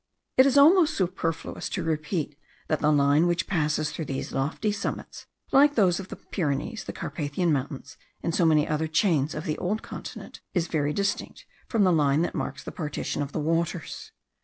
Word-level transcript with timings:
It 0.35 0.47
is 0.47 0.57
almost 0.57 0.95
superfluous 0.95 1.69
to 1.69 1.83
repeat 1.83 2.35
that 2.69 2.79
the 2.79 2.91
line 2.91 3.27
which 3.27 3.45
passes 3.45 3.91
through 3.91 4.05
these 4.05 4.31
lofty 4.31 4.71
summits 4.71 5.27
(like 5.51 5.75
those 5.75 5.99
of 5.99 6.07
the 6.07 6.15
Pyrenees, 6.15 6.85
the 6.85 6.91
Carpathian 6.91 7.53
mountains, 7.53 7.97
and 8.23 8.33
so 8.33 8.43
many 8.43 8.67
other 8.67 8.87
chains 8.87 9.35
of 9.35 9.43
the 9.45 9.59
old 9.59 9.83
continent) 9.83 10.41
is 10.55 10.65
very 10.67 10.91
distinct 10.91 11.45
from 11.67 11.83
the 11.83 11.93
line 11.93 12.23
that 12.23 12.33
marks 12.33 12.63
the 12.63 12.71
partition 12.71 13.21
of 13.21 13.31
the 13.31 13.39
waters. 13.39 14.11